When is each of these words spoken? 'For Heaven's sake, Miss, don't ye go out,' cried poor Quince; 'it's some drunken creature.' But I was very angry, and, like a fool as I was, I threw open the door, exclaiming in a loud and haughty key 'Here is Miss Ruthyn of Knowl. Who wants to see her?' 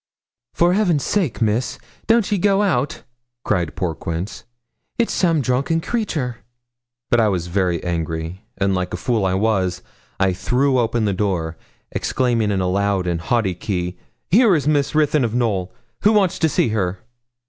'For 0.55 0.73
Heaven's 0.73 1.03
sake, 1.03 1.43
Miss, 1.43 1.77
don't 2.07 2.31
ye 2.31 2.39
go 2.39 2.63
out,' 2.63 3.03
cried 3.45 3.75
poor 3.75 3.93
Quince; 3.93 4.45
'it's 4.97 5.13
some 5.13 5.41
drunken 5.41 5.79
creature.' 5.79 6.37
But 7.11 7.19
I 7.19 7.27
was 7.27 7.45
very 7.45 7.83
angry, 7.83 8.41
and, 8.57 8.73
like 8.73 8.95
a 8.95 8.97
fool 8.97 9.27
as 9.27 9.33
I 9.33 9.35
was, 9.35 9.83
I 10.19 10.33
threw 10.33 10.79
open 10.79 11.05
the 11.05 11.13
door, 11.13 11.55
exclaiming 11.91 12.49
in 12.49 12.61
a 12.61 12.67
loud 12.67 13.05
and 13.05 13.21
haughty 13.21 13.53
key 13.53 13.99
'Here 14.31 14.55
is 14.55 14.67
Miss 14.67 14.95
Ruthyn 14.95 15.23
of 15.23 15.35
Knowl. 15.35 15.71
Who 16.01 16.13
wants 16.13 16.39
to 16.39 16.49
see 16.49 16.69
her?' 16.69 16.97